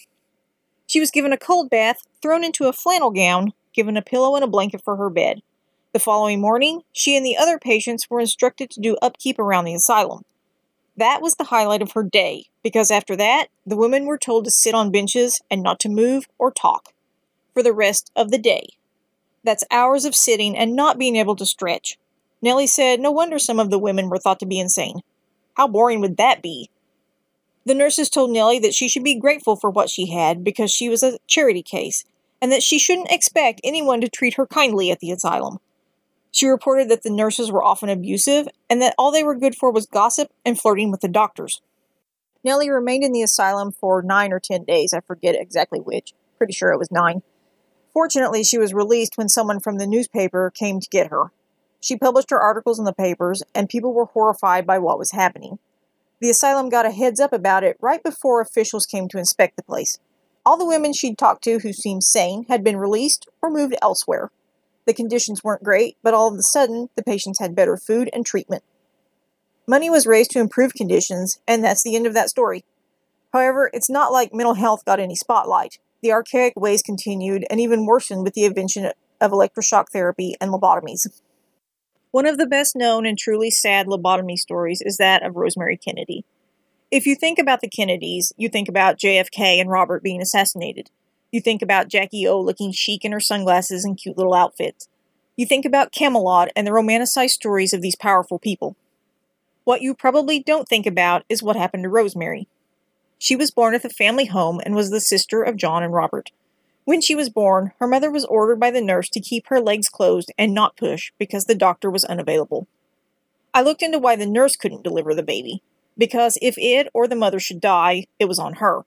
She 0.88 1.00
was 1.00 1.12
given 1.12 1.32
a 1.32 1.38
cold 1.38 1.70
bath, 1.70 2.00
thrown 2.20 2.44
into 2.44 2.68
a 2.68 2.74
flannel 2.74 3.12
gown, 3.12 3.54
given 3.76 3.96
a 3.96 4.02
pillow 4.02 4.34
and 4.34 4.44
a 4.44 4.48
blanket 4.48 4.82
for 4.84 4.96
her 4.96 5.12
bed. 5.12 5.44
The 5.94 6.00
following 6.00 6.42
morning, 6.42 6.82
she 6.92 7.16
and 7.16 7.24
the 7.24 7.38
other 7.38 7.60
patients 7.60 8.10
were 8.10 8.20
instructed 8.20 8.72
to 8.72 8.82
do 8.82 8.98
upkeep 9.04 9.38
around 9.38 9.66
the 9.66 9.76
asylum. 9.76 10.24
That 11.00 11.22
was 11.22 11.36
the 11.36 11.46
highlight 11.46 11.82
of 11.82 11.94
her 11.94 12.04
day, 12.04 12.48
because 12.62 12.92
after 12.92 13.16
that, 13.16 13.48
the 13.66 13.78
women 13.78 14.06
were 14.06 14.18
told 14.18 14.44
to 14.44 14.52
sit 14.52 14.76
on 14.76 14.92
benches 14.92 15.40
and 15.50 15.64
not 15.64 15.80
to 15.80 15.88
move 15.88 16.28
or 16.38 16.52
talk 16.52 16.94
for 17.54 17.64
the 17.64 17.72
rest 17.72 18.12
of 18.18 18.32
the 18.32 18.38
day. 18.38 18.72
That's 19.46 19.64
hours 19.72 20.04
of 20.04 20.14
sitting 20.14 20.58
and 20.58 20.76
not 20.76 20.98
being 20.98 21.16
able 21.16 21.38
to 21.38 21.46
stretch. 21.46 21.98
Nellie 22.42 22.68
said 22.68 23.00
no 23.00 23.12
wonder 23.12 23.40
some 23.40 23.62
of 23.62 23.70
the 23.70 23.80
women 23.80 24.10
were 24.10 24.18
thought 24.18 24.42
to 24.42 24.46
be 24.46 24.60
insane. 24.60 25.00
How 25.54 25.70
boring 25.70 26.02
would 26.02 26.18
that 26.18 26.42
be? 26.42 26.70
The 27.66 27.76
nurses 27.76 28.10
told 28.10 28.32
Nellie 28.32 28.60
that 28.60 28.74
she 28.74 28.90
should 28.90 29.06
be 29.06 29.18
grateful 29.18 29.56
for 29.56 29.70
what 29.70 29.90
she 29.90 30.08
had 30.08 30.44
because 30.44 30.70
she 30.70 30.90
was 30.90 31.02
a 31.02 31.18
charity 31.28 31.64
case, 31.64 32.04
and 32.42 32.52
that 32.52 32.62
she 32.62 32.78
shouldn't 32.78 33.10
expect 33.10 33.62
anyone 33.64 34.02
to 34.02 34.10
treat 34.10 34.34
her 34.34 34.46
kindly 34.46 34.92
at 34.92 35.00
the 35.00 35.12
asylum. 35.12 35.60
She 36.32 36.48
reported 36.48 36.90
that 36.90 37.04
the 37.04 37.10
nurses 37.10 37.52
were 37.52 37.64
often 37.64 37.90
abusive 37.90 38.48
and 38.70 38.82
that 38.82 38.96
all 38.98 39.12
they 39.12 39.24
were 39.24 39.36
good 39.36 39.56
for 39.56 39.72
was 39.72 39.88
gossip 39.88 40.32
and 40.46 40.60
flirting 40.60 40.92
with 40.92 41.02
the 41.02 41.08
doctors. 41.08 41.62
Nellie 42.44 42.70
remained 42.70 43.04
in 43.04 43.12
the 43.12 43.24
asylum 43.24 43.72
for 43.72 44.02
nine 44.02 44.32
or 44.32 44.40
ten 44.40 44.64
days, 44.64 44.94
I 44.94 45.02
forget 45.02 45.36
exactly 45.36 45.80
which. 45.80 46.14
Pretty 46.38 46.54
sure 46.54 46.72
it 46.72 46.80
was 46.80 46.92
nine. 46.92 47.22
Fortunately, 47.92 48.44
she 48.44 48.58
was 48.58 48.74
released 48.74 49.18
when 49.18 49.28
someone 49.28 49.60
from 49.60 49.78
the 49.78 49.88
newspaper 49.88 50.52
came 50.54 50.80
to 50.80 50.88
get 50.90 51.08
her. 51.08 51.32
She 51.82 51.98
published 51.98 52.30
her 52.30 52.40
articles 52.40 52.80
in 52.80 52.86
the 52.86 52.94
papers, 52.94 53.42
and 53.56 53.68
people 53.68 53.94
were 53.94 54.06
horrified 54.06 54.66
by 54.66 54.78
what 54.80 55.00
was 55.00 55.12
happening. 55.12 55.60
The 56.22 56.30
asylum 56.30 56.70
got 56.70 56.86
a 56.86 56.92
heads 56.92 57.20
up 57.20 57.34
about 57.34 57.64
it 57.64 57.78
right 57.80 58.04
before 58.04 58.42
officials 58.42 58.86
came 58.86 59.08
to 59.10 59.18
inspect 59.18 59.56
the 59.56 59.64
place. 59.64 60.00
All 60.46 60.58
the 60.58 60.66
women 60.66 60.94
she'd 60.94 61.18
talked 61.18 61.44
to 61.46 61.60
who 61.60 61.74
seemed 61.74 62.04
sane 62.04 62.46
had 62.50 62.64
been 62.64 62.78
released 62.78 63.28
or 63.42 63.50
moved 63.50 63.76
elsewhere. 63.82 64.32
The 64.90 64.94
conditions 64.96 65.44
weren't 65.44 65.62
great, 65.62 65.98
but 66.02 66.16
all 66.16 66.34
of 66.34 66.40
a 66.40 66.42
sudden, 66.42 66.90
the 66.96 67.04
patients 67.04 67.38
had 67.38 67.54
better 67.54 67.78
food 67.78 68.10
and 68.12 68.26
treatment. 68.26 68.64
Money 69.68 69.88
was 69.88 70.08
raised 70.08 70.32
to 70.32 70.40
improve 70.40 70.74
conditions, 70.74 71.40
and 71.48 71.64
that's 71.64 71.84
the 71.84 71.96
end 71.96 72.08
of 72.08 72.16
that 72.16 72.32
story. 72.32 72.66
However, 73.32 73.70
it's 73.72 73.88
not 73.88 74.12
like 74.12 74.34
mental 74.34 74.56
health 74.56 74.84
got 74.86 75.00
any 75.00 75.14
spotlight. 75.14 75.78
The 76.02 76.12
archaic 76.12 76.54
ways 76.56 76.82
continued 76.82 77.46
and 77.52 77.60
even 77.60 77.86
worsened 77.86 78.24
with 78.24 78.34
the 78.34 78.46
invention 78.46 78.92
of 79.22 79.32
electroshock 79.32 79.90
therapy 79.94 80.34
and 80.42 80.52
lobotomies. 80.52 81.22
One 82.10 82.26
of 82.26 82.40
the 82.40 82.48
best 82.48 82.76
known 82.76 83.06
and 83.06 83.16
truly 83.16 83.52
sad 83.52 83.86
lobotomy 83.86 84.38
stories 84.38 84.82
is 84.84 84.98
that 84.98 85.24
of 85.24 85.36
Rosemary 85.36 85.78
Kennedy. 85.78 86.26
If 86.90 87.06
you 87.06 87.14
think 87.14 87.38
about 87.38 87.62
the 87.62 87.70
Kennedys, 87.70 88.34
you 88.38 88.50
think 88.50 88.68
about 88.68 88.98
JFK 88.98 89.62
and 89.62 89.70
Robert 89.70 90.02
being 90.02 90.20
assassinated. 90.20 90.90
You 91.32 91.42
think 91.42 91.62
about 91.62 91.88
Jackie 91.90 92.28
O 92.28 92.40
looking 92.40 92.72
chic 92.72 93.06
in 93.06 93.12
her 93.12 93.20
sunglasses 93.20 93.86
and 93.86 93.98
cute 93.98 94.18
little 94.18 94.34
outfits. 94.34 94.88
You 95.36 95.46
think 95.46 95.64
about 95.64 95.92
Camelot 95.92 96.50
and 96.56 96.66
the 96.66 96.72
romanticized 96.72 97.30
stories 97.30 97.74
of 97.74 97.82
these 97.82 97.96
powerful 97.96 98.40
people. 98.40 98.76
What 99.64 99.82
you 99.82 99.94
probably 99.94 100.42
don't 100.42 100.68
think 100.68 100.86
about 100.86 101.24
is 101.30 101.44
what 101.44 101.56
happened 101.56 101.84
to 101.84 101.90
Rosemary. 101.90 102.48
She 103.20 103.36
was 103.36 103.52
born 103.52 103.76
at 103.76 103.84
the 103.84 103.90
family 103.90 104.26
home 104.26 104.60
and 104.66 104.76
was 104.76 104.90
the 104.90 105.00
sister 105.00 105.44
of 105.44 105.56
John 105.56 105.84
and 105.84 105.94
Robert. 105.94 106.32
When 106.86 107.02
she 107.02 107.14
was 107.14 107.30
born, 107.30 107.74
her 107.80 107.86
mother 107.86 108.10
was 108.10 108.26
ordered 108.26 108.60
by 108.60 108.72
the 108.72 108.82
nurse 108.82 109.10
to 109.10 109.20
keep 109.20 109.48
her 109.48 109.62
legs 109.62 109.90
closed 109.90 110.32
and 110.38 110.54
not 110.54 110.76
push 110.76 111.12
because 111.20 111.46
the 111.46 111.54
doctor 111.54 111.92
was 111.92 112.06
unavailable. 112.06 112.68
I 113.54 113.62
looked 113.62 113.84
into 113.84 114.00
why 114.00 114.16
the 114.16 114.26
nurse 114.26 114.56
couldn't 114.56 114.84
deliver 114.84 115.14
the 115.14 115.22
baby. 115.22 115.62
Because 115.98 116.38
if 116.42 116.56
it 116.58 116.88
or 116.94 117.08
the 117.08 117.16
mother 117.16 117.40
should 117.40 117.62
die, 117.62 118.08
it 118.18 118.26
was 118.26 118.40
on 118.40 118.56
her. 118.56 118.82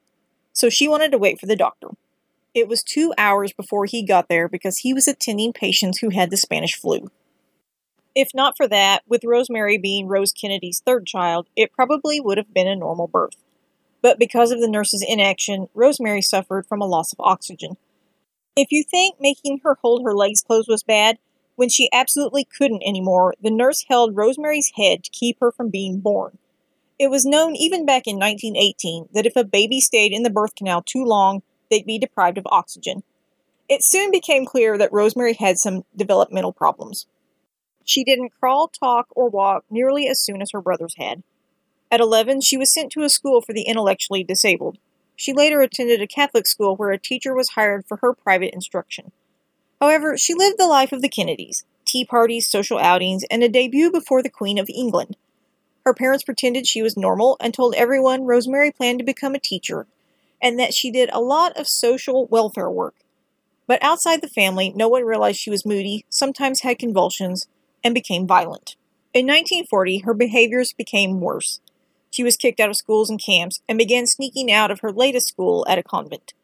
So 0.53 0.69
she 0.69 0.89
wanted 0.89 1.13
to 1.13 1.19
wait 1.19 1.39
for 1.39 1.47
the 1.47 1.55
doctor. 1.55 1.89
It 2.55 2.69
was 2.69 2.83
two 2.83 3.15
hours 3.17 3.53
before 3.53 3.87
he 3.87 4.05
got 4.05 4.29
there 4.29 4.49
because 4.49 4.79
he 4.79 4.93
was 4.93 5.09
attending 5.09 5.53
patients 5.53 5.99
who 5.99 6.11
had 6.11 6.31
the 6.31 6.37
Spanish 6.37 6.77
flu. 6.77 7.11
If 8.15 8.29
not 8.35 8.59
for 8.59 8.69
that, 8.69 9.03
with 9.07 9.25
Rosemary 9.25 9.79
being 9.79 10.07
Rose 10.07 10.33
Kennedy's 10.33 10.83
third 10.85 11.07
child, 11.07 11.49
it 11.57 11.73
probably 11.73 12.21
would 12.21 12.37
have 12.37 12.53
been 12.53 12.69
a 12.69 12.77
normal 12.77 13.09
birth. 13.09 13.37
But 14.03 14.19
because 14.19 14.51
of 14.51 14.61
the 14.61 14.69
nurse's 14.69 15.05
inaction, 15.07 15.69
Rosemary 15.73 16.21
suffered 16.21 16.67
from 16.67 16.83
a 16.83 16.87
loss 16.87 17.13
of 17.13 17.21
oxygen. 17.21 17.79
If 18.55 18.71
you 18.71 18.85
think 18.85 19.17
making 19.19 19.61
her 19.65 19.79
hold 19.81 20.03
her 20.05 20.15
legs 20.15 20.43
closed 20.43 20.69
was 20.69 20.83
bad, 20.83 21.19
when 21.57 21.71
she 21.71 21.89
absolutely 21.93 22.45
couldn't 22.45 22.83
anymore, 22.85 23.35
the 23.41 23.51
nurse 23.51 23.87
held 23.89 24.17
Rosemary's 24.17 24.73
head 24.77 25.05
to 25.05 25.11
keep 25.11 25.39
her 25.41 25.51
from 25.51 25.71
being 25.71 26.01
born. 26.01 26.37
It 26.99 27.11
was 27.11 27.25
known 27.25 27.57
even 27.57 27.87
back 27.87 28.07
in 28.07 28.17
1918 28.19 29.09
that 29.15 29.27
if 29.27 29.37
a 29.37 29.45
baby 29.45 29.81
stayed 29.81 30.13
in 30.13 30.23
the 30.23 30.31
birth 30.31 30.55
canal 30.55 30.83
too 30.83 31.05
long, 31.05 31.43
they'd 31.73 31.87
be 31.87 31.99
deprived 31.99 32.39
of 32.39 32.47
oxygen. 32.51 33.03
It 33.69 33.83
soon 33.83 34.11
became 34.11 34.45
clear 34.45 34.77
that 34.77 34.93
Rosemary 34.93 35.33
had 35.33 35.59
some 35.59 35.85
developmental 35.97 36.53
problems. 36.53 37.07
She 37.85 38.05
didn't 38.05 38.35
crawl, 38.39 38.69
talk, 38.69 39.07
or 39.17 39.31
walk 39.31 39.65
nearly 39.71 40.07
as 40.07 40.21
soon 40.21 40.43
as 40.43 40.51
her 40.53 40.61
brothers 40.61 40.95
had. 40.99 41.23
At 41.91 42.01
11, 42.01 42.43
she 42.43 42.59
was 42.59 42.73
sent 42.73 42.93
to 42.93 43.03
a 43.03 43.09
school 43.09 43.41
for 43.41 43.55
the 43.55 43.63
intellectually 43.63 44.23
disabled. 44.23 44.79
She 45.17 45.33
later 45.33 45.63
attended 45.63 46.03
a 46.03 46.07
Catholic 46.07 46.47
school 46.47 46.77
where 46.77 46.91
a 46.91 46.99
teacher 46.99 47.35
was 47.35 47.51
hired 47.51 47.87
for 47.87 47.99
her 47.99 48.13
private 48.13 48.53
instruction. 48.53 49.13
However, 49.81 50.17
she 50.17 50.35
lived 50.35 50.59
the 50.59 50.67
life 50.67 50.93
of 50.93 51.03
the 51.03 51.09
Kennedys 51.09 51.65
tea 51.85 52.05
parties, 52.05 52.47
social 52.47 52.79
outings, 52.79 53.25
and 53.31 53.43
a 53.43 53.49
debut 53.49 53.91
before 53.91 54.23
the 54.23 54.31
Queen 54.31 54.59
of 54.59 54.71
England. 54.71 55.17
Her 55.85 55.93
parents 55.93 56.23
pretended 56.23 56.67
she 56.67 56.83
was 56.83 56.97
normal 56.97 57.37
and 57.41 57.53
told 57.53 57.75
everyone 57.75 58.25
Rosemary 58.25 58.71
planned 58.71 59.01
to 59.01 59.05
become 59.05 59.35
a 59.35 59.41
teacher 59.41 59.87
and 60.43 60.59
that 60.59 60.75
she 60.75 60.91
did 60.91 61.09
a 61.13 61.21
lot 61.21 61.57
of 61.57 61.69
social 61.69 62.27
welfare 62.27 62.69
work. 62.69 62.97
But 63.67 63.83
outside 63.83 64.21
the 64.21 64.29
family, 64.29 64.73
no 64.75 64.89
one 64.89 65.05
realized 65.05 65.39
she 65.39 65.51
was 65.51 65.65
moody, 65.65 66.05
sometimes 66.11 66.61
had 66.61 66.79
convulsions, 66.79 67.47
and 67.85 67.95
became 67.95 68.27
violent. 68.27 68.77
In 69.15 69.27
1940, 69.27 70.01
her 70.01 70.15
behaviors 70.15 70.73
became 70.73 71.21
worse. 71.21 71.61
She 72.11 72.23
was 72.23 72.37
kicked 72.37 72.61
out 72.61 72.69
of 72.69 72.77
schools 72.77 73.09
and 73.09 73.23
camps 73.23 73.63
and 73.69 73.79
began 73.79 74.07
sneaking 74.07 74.51
out 74.53 74.71
of 74.71 74.81
her 74.81 74.93
latest 74.93 75.29
school 75.29 75.65
at 75.69 75.79
a 75.79 75.83
convent. 75.83 76.35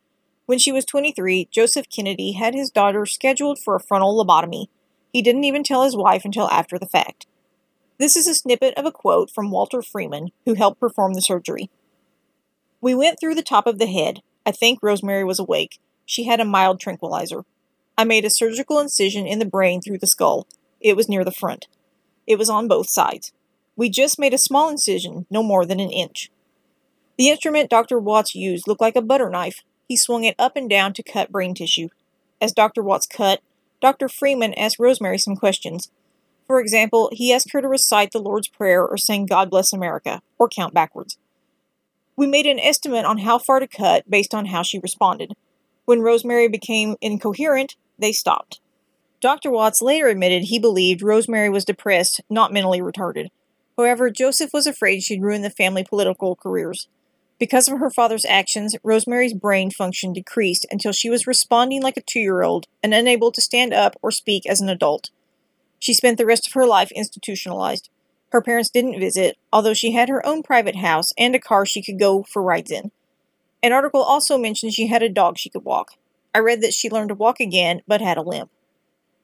When 0.47 0.59
she 0.59 0.73
was 0.73 0.87
23, 0.87 1.49
Joseph 1.51 1.87
Kennedy 1.95 2.33
had 2.33 2.55
his 2.55 2.71
daughter 2.71 3.05
scheduled 3.05 3.59
for 3.59 3.75
a 3.75 3.81
frontal 3.81 4.17
lobotomy. 4.17 4.69
He 5.13 5.21
didn't 5.21 5.45
even 5.45 5.63
tell 5.63 5.85
his 5.85 5.97
wife 5.97 6.25
until 6.25 6.49
after 6.51 6.79
the 6.79 6.87
fact. 6.87 7.27
This 7.99 8.17
is 8.17 8.27
a 8.27 8.35
snippet 8.35 8.75
of 8.79 8.87
a 8.87 8.93
quote 8.93 9.31
from 9.31 9.51
Walter 9.51 9.83
Freeman, 9.83 10.31
who 10.47 10.55
helped 10.55 10.81
perform 10.81 11.15
the 11.15 11.21
surgery. 11.21 11.69
We 12.81 12.95
went 12.95 13.19
through 13.19 13.35
the 13.35 13.43
top 13.43 13.67
of 13.67 13.79
the 13.79 13.87
head. 13.87 14.21
I 14.47 14.53
think 14.53 14.79
Rosemary 14.83 15.25
was 15.25 15.39
awake. 15.39 15.79
She 16.07 16.25
had 16.25 16.41
a 16.41 16.45
mild 16.45 16.81
tranquilizer. 16.81 17.45
I 17.97 18.05
made 18.05 18.25
a 18.25 18.31
surgical 18.31 18.79
incision 18.79 19.27
in 19.27 19.41
the 19.41 19.45
brain 19.45 19.81
through 19.81 19.99
the 19.99 20.07
skull. 20.07 20.47
It 20.81 20.97
was 20.97 21.09
near 21.09 21.25
the 21.25 21.33
front. 21.33 21.67
It 22.27 22.39
was 22.39 22.49
on 22.49 22.69
both 22.69 22.89
sides. 22.89 23.33
We 23.75 23.91
just 23.91 24.19
made 24.19 24.33
a 24.33 24.39
small 24.39 24.69
incision, 24.69 25.27
no 25.31 25.43
more 25.43 25.67
than 25.67 25.81
an 25.81 25.91
inch. 25.91 26.31
The 27.17 27.29
instrument 27.29 27.71
Dr. 27.71 27.99
Watts 27.99 28.35
used 28.35 28.69
looked 28.69 28.81
like 28.81 28.97
a 28.97 29.03
butter 29.03 29.29
knife. 29.29 29.63
He 29.89 29.97
swung 29.97 30.25
it 30.25 30.37
up 30.39 30.57
and 30.57 30.71
down 30.71 30.93
to 30.95 31.03
cut 31.03 31.33
brain 31.33 31.55
tissue. 31.55 31.89
As 32.41 32.53
Dr. 32.53 32.83
Watts 32.83 33.07
cut, 33.07 33.41
Dr. 33.81 34.09
Freeman 34.09 34.55
asked 34.55 34.79
Rosemary 34.79 35.19
some 35.19 35.35
questions. 35.35 35.91
For 36.47 36.61
example, 36.61 37.11
he 37.13 37.33
asked 37.33 37.53
her 37.53 37.61
to 37.61 37.69
recite 37.69 38.13
the 38.13 38.21
Lord's 38.21 38.49
Prayer 38.49 38.87
or 38.87 38.97
sing 38.97 39.27
God 39.27 39.51
Bless 39.51 39.73
America, 39.73 40.23
or 40.39 40.49
count 40.49 40.73
backwards. 40.73 41.19
We 42.19 42.27
made 42.27 42.47
an 42.47 42.59
estimate 42.59 43.05
on 43.05 43.19
how 43.19 43.39
far 43.39 43.61
to 43.61 43.69
cut 43.69 44.11
based 44.11 44.35
on 44.35 44.47
how 44.47 44.65
she 44.65 44.81
responded. 44.81 45.35
When 45.85 46.01
Rosemary 46.01 46.49
became 46.49 46.97
incoherent, 47.01 47.77
they 47.97 48.11
stopped. 48.11 48.61
Dr. 49.21 49.53
Watts 49.53 49.81
later 49.81 50.09
admitted 50.09 50.43
he 50.43 50.59
believed 50.59 51.01
Rosemary 51.01 51.49
was 51.49 51.65
depressed, 51.65 52.21
not 52.29 52.53
mentally 52.53 52.81
retarded. 52.81 53.29
However, 53.77 54.11
Joseph 54.11 54.51
was 54.53 54.67
afraid 54.67 55.05
she'd 55.05 55.23
ruin 55.23 55.43
the 55.43 55.51
family 55.51 55.85
political 55.85 56.35
careers. 56.35 56.89
Because 57.39 57.69
of 57.69 57.79
her 57.79 57.89
father's 57.89 58.25
actions, 58.25 58.75
Rosemary's 58.83 59.33
brain 59.33 59.71
function 59.71 60.13
decreased 60.13 60.67
until 60.73 60.91
she 60.91 61.09
was 61.09 61.29
responding 61.29 61.83
like 61.83 61.97
a 61.97 62.01
two 62.03 62.19
year 62.19 62.43
old 62.43 62.67
and 62.83 62.93
unable 62.93 63.31
to 63.31 63.41
stand 63.41 63.73
up 63.73 63.95
or 64.03 64.11
speak 64.11 64.45
as 64.45 64.61
an 64.61 64.69
adult. 64.69 65.11
She 65.79 65.95
spent 65.95 66.19
the 66.19 66.27
rest 66.27 66.49
of 66.49 66.55
her 66.55 66.67
life 66.67 66.91
institutionalized. 66.97 67.91
Her 68.31 68.43
parents 68.43 68.71
didn't 68.71 69.01
visit, 69.01 69.39
although 69.53 69.75
she 69.75 69.93
had 69.93 70.09
her 70.09 70.25
own 70.27 70.43
private 70.43 70.77
house 70.77 71.13
and 71.17 71.35
a 71.35 71.39
car 71.39 71.65
she 71.65 71.83
could 71.83 71.99
go 71.99 72.23
for 72.23 72.43
rides 72.43 72.71
in. 72.71 72.91
An 73.63 73.73
article 73.73 74.03
also 74.03 74.37
mentioned 74.37 74.75
she 74.75 74.87
had 74.87 75.03
a 75.03 75.09
dog 75.09 75.39
she 75.39 75.51
could 75.51 75.65
walk. 75.65 75.93
I 76.35 76.39
read 76.39 76.61
that 76.63 76.75
she 76.75 76.91
learned 76.91 77.09
to 77.09 77.15
walk 77.15 77.41
again, 77.41 77.83
but 77.87 78.01
had 78.01 78.19
a 78.19 78.23
limp. 78.23 78.51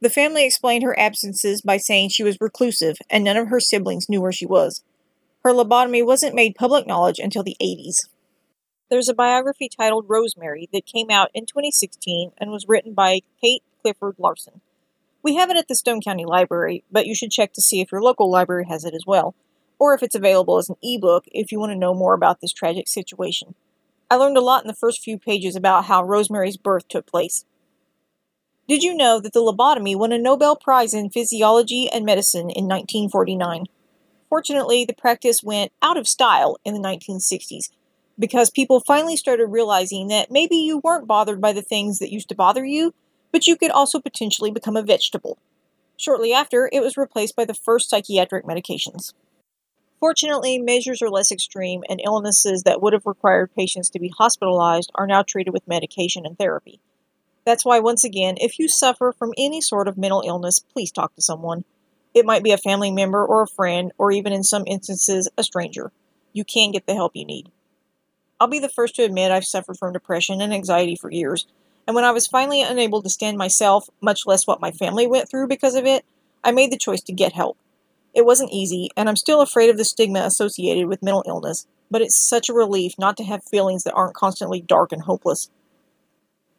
The 0.00 0.10
family 0.10 0.44
explained 0.44 0.82
her 0.82 0.98
absences 0.98 1.62
by 1.62 1.76
saying 1.76 2.10
she 2.10 2.22
was 2.22 2.40
reclusive 2.40 2.96
and 3.08 3.24
none 3.24 3.36
of 3.36 3.48
her 3.48 3.60
siblings 3.60 4.08
knew 4.08 4.20
where 4.20 4.32
she 4.32 4.46
was. 4.46 4.82
Her 5.44 5.52
lobotomy 5.52 6.04
wasn't 6.04 6.34
made 6.34 6.56
public 6.56 6.86
knowledge 6.86 7.18
until 7.18 7.42
the 7.42 7.56
80s. 7.62 8.08
There's 8.90 9.08
a 9.08 9.14
biography 9.14 9.68
titled 9.68 10.06
Rosemary 10.08 10.68
that 10.72 10.86
came 10.86 11.10
out 11.10 11.30
in 11.34 11.46
2016 11.46 12.32
and 12.38 12.50
was 12.50 12.66
written 12.68 12.94
by 12.94 13.20
Kate 13.40 13.62
Clifford 13.82 14.16
Larson. 14.18 14.60
We 15.24 15.36
have 15.36 15.48
it 15.48 15.56
at 15.56 15.68
the 15.68 15.74
Stone 15.74 16.02
County 16.02 16.26
Library, 16.26 16.84
but 16.92 17.06
you 17.06 17.14
should 17.14 17.30
check 17.30 17.54
to 17.54 17.62
see 17.62 17.80
if 17.80 17.90
your 17.90 18.02
local 18.02 18.30
library 18.30 18.66
has 18.68 18.84
it 18.84 18.92
as 18.92 19.04
well, 19.06 19.34
or 19.78 19.94
if 19.94 20.02
it's 20.02 20.14
available 20.14 20.58
as 20.58 20.68
an 20.68 20.76
ebook 20.82 21.24
if 21.32 21.50
you 21.50 21.58
want 21.58 21.72
to 21.72 21.78
know 21.78 21.94
more 21.94 22.12
about 22.12 22.42
this 22.42 22.52
tragic 22.52 22.88
situation. 22.88 23.54
I 24.10 24.16
learned 24.16 24.36
a 24.36 24.42
lot 24.42 24.62
in 24.62 24.68
the 24.68 24.74
first 24.74 25.02
few 25.02 25.18
pages 25.18 25.56
about 25.56 25.86
how 25.86 26.04
Rosemary's 26.04 26.58
birth 26.58 26.88
took 26.88 27.06
place. 27.06 27.46
Did 28.68 28.82
you 28.82 28.94
know 28.94 29.18
that 29.18 29.32
the 29.32 29.40
lobotomy 29.40 29.96
won 29.96 30.12
a 30.12 30.18
Nobel 30.18 30.56
Prize 30.56 30.92
in 30.92 31.08
Physiology 31.08 31.88
and 31.90 32.04
Medicine 32.04 32.50
in 32.50 32.68
1949? 32.68 33.64
Fortunately, 34.28 34.84
the 34.84 34.92
practice 34.92 35.42
went 35.42 35.72
out 35.80 35.96
of 35.96 36.06
style 36.06 36.58
in 36.66 36.74
the 36.74 36.80
1960s 36.80 37.70
because 38.18 38.50
people 38.50 38.80
finally 38.80 39.16
started 39.16 39.46
realizing 39.46 40.08
that 40.08 40.30
maybe 40.30 40.56
you 40.56 40.82
weren't 40.84 41.06
bothered 41.06 41.40
by 41.40 41.54
the 41.54 41.62
things 41.62 41.98
that 41.98 42.12
used 42.12 42.28
to 42.28 42.34
bother 42.34 42.64
you, 42.64 42.92
but 43.34 43.48
you 43.48 43.56
could 43.56 43.72
also 43.72 43.98
potentially 43.98 44.52
become 44.52 44.76
a 44.76 44.82
vegetable. 44.82 45.38
Shortly 45.96 46.32
after, 46.32 46.70
it 46.72 46.80
was 46.80 46.96
replaced 46.96 47.34
by 47.34 47.44
the 47.44 47.52
first 47.52 47.90
psychiatric 47.90 48.46
medications. 48.46 49.12
Fortunately, 49.98 50.56
measures 50.56 51.02
are 51.02 51.10
less 51.10 51.32
extreme, 51.32 51.82
and 51.88 52.00
illnesses 52.04 52.62
that 52.62 52.80
would 52.80 52.92
have 52.92 53.06
required 53.06 53.52
patients 53.52 53.90
to 53.90 53.98
be 53.98 54.14
hospitalized 54.16 54.92
are 54.94 55.08
now 55.08 55.24
treated 55.24 55.52
with 55.52 55.66
medication 55.66 56.24
and 56.24 56.38
therapy. 56.38 56.78
That's 57.44 57.64
why, 57.64 57.80
once 57.80 58.04
again, 58.04 58.36
if 58.38 58.60
you 58.60 58.68
suffer 58.68 59.12
from 59.18 59.34
any 59.36 59.60
sort 59.60 59.88
of 59.88 59.98
mental 59.98 60.22
illness, 60.24 60.60
please 60.60 60.92
talk 60.92 61.16
to 61.16 61.22
someone. 61.22 61.64
It 62.14 62.24
might 62.24 62.44
be 62.44 62.52
a 62.52 62.56
family 62.56 62.92
member 62.92 63.26
or 63.26 63.42
a 63.42 63.48
friend, 63.48 63.90
or 63.98 64.12
even 64.12 64.32
in 64.32 64.44
some 64.44 64.62
instances, 64.68 65.28
a 65.36 65.42
stranger. 65.42 65.90
You 66.32 66.44
can 66.44 66.70
get 66.70 66.86
the 66.86 66.94
help 66.94 67.16
you 67.16 67.24
need. 67.24 67.50
I'll 68.38 68.46
be 68.46 68.60
the 68.60 68.68
first 68.68 68.94
to 68.94 69.02
admit 69.02 69.32
I've 69.32 69.44
suffered 69.44 69.76
from 69.76 69.92
depression 69.92 70.40
and 70.40 70.54
anxiety 70.54 70.94
for 70.94 71.10
years, 71.10 71.48
and 71.86 71.94
when 71.94 72.04
I 72.04 72.10
was 72.10 72.26
finally 72.26 72.62
unable 72.62 73.02
to 73.02 73.10
stand 73.10 73.36
myself, 73.36 73.88
much 74.00 74.26
less 74.26 74.46
what 74.46 74.60
my 74.60 74.70
family 74.70 75.06
went 75.06 75.30
through 75.30 75.48
because 75.48 75.74
of 75.74 75.84
it, 75.84 76.04
I 76.42 76.52
made 76.52 76.72
the 76.72 76.78
choice 76.78 77.02
to 77.02 77.12
get 77.12 77.32
help. 77.32 77.58
It 78.14 78.24
wasn't 78.24 78.52
easy, 78.52 78.90
and 78.96 79.08
I'm 79.08 79.16
still 79.16 79.40
afraid 79.40 79.70
of 79.70 79.76
the 79.76 79.84
stigma 79.84 80.20
associated 80.20 80.86
with 80.86 81.02
mental 81.02 81.24
illness, 81.26 81.66
but 81.90 82.00
it's 82.00 82.28
such 82.28 82.48
a 82.48 82.54
relief 82.54 82.94
not 82.98 83.16
to 83.16 83.24
have 83.24 83.42
feelings 83.44 83.82
that 83.84 83.94
aren't 83.94 84.14
constantly 84.14 84.60
dark 84.60 84.92
and 84.92 85.02
hopeless. 85.02 85.50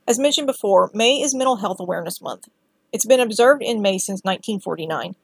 As 0.07 0.19
mentioned 0.19 0.47
before, 0.47 0.91
May 0.93 1.21
is 1.21 1.33
Mental 1.33 1.57
Health 1.57 1.79
Awareness 1.79 2.21
Month. 2.21 2.49
It's 2.91 3.05
been 3.05 3.19
observed 3.19 3.63
in 3.63 3.81
May 3.81 3.97
since 3.97 4.21
1949. 4.23 5.15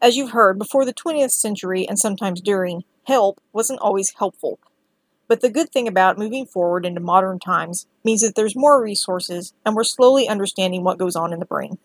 As 0.00 0.16
you've 0.16 0.30
heard, 0.30 0.58
before 0.58 0.84
the 0.84 0.94
20th 0.94 1.32
century 1.32 1.86
and 1.86 1.98
sometimes 1.98 2.40
during, 2.40 2.84
help 3.04 3.40
wasn't 3.52 3.80
always 3.80 4.12
helpful. 4.18 4.58
But 5.28 5.40
the 5.40 5.50
good 5.50 5.70
thing 5.70 5.88
about 5.88 6.18
moving 6.18 6.46
forward 6.46 6.86
into 6.86 7.00
modern 7.00 7.38
times 7.38 7.86
means 8.04 8.22
that 8.22 8.34
there's 8.36 8.54
more 8.54 8.82
resources 8.82 9.52
and 9.64 9.74
we're 9.74 9.84
slowly 9.84 10.28
understanding 10.28 10.84
what 10.84 10.98
goes 10.98 11.16
on 11.16 11.32
in 11.32 11.40
the 11.40 11.46
brain. 11.46 11.78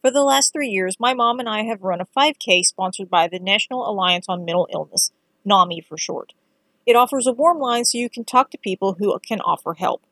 For 0.00 0.10
the 0.10 0.22
last 0.22 0.52
three 0.52 0.68
years, 0.68 0.96
my 0.98 1.14
mom 1.14 1.40
and 1.40 1.48
I 1.48 1.64
have 1.64 1.82
run 1.82 2.00
a 2.00 2.08
5K 2.16 2.62
sponsored 2.62 3.10
by 3.10 3.28
the 3.28 3.38
National 3.38 3.88
Alliance 3.88 4.26
on 4.28 4.44
Mental 4.44 4.68
Illness, 4.72 5.12
NAMI 5.44 5.80
for 5.80 5.96
short. 5.96 6.32
It 6.86 6.96
offers 6.96 7.26
a 7.26 7.32
warm 7.32 7.58
line 7.58 7.84
so 7.84 7.98
you 7.98 8.10
can 8.10 8.24
talk 8.24 8.50
to 8.50 8.58
people 8.58 8.96
who 8.98 9.18
can 9.26 9.40
offer 9.40 9.74
help. 9.74 10.02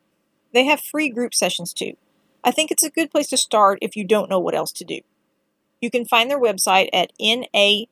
They 0.52 0.64
have 0.64 0.80
free 0.80 1.08
group 1.08 1.34
sessions 1.34 1.72
too. 1.72 1.94
I 2.44 2.50
think 2.50 2.70
it's 2.70 2.82
a 2.82 2.90
good 2.90 3.10
place 3.10 3.28
to 3.28 3.36
start 3.36 3.78
if 3.82 3.96
you 3.96 4.04
don't 4.04 4.30
know 4.30 4.40
what 4.40 4.54
else 4.54 4.72
to 4.72 4.84
do. 4.84 5.00
You 5.80 5.90
can 5.90 6.04
find 6.04 6.30
their 6.30 6.40
website 6.40 6.88
at 6.92 7.12
nami.org. 7.20 7.88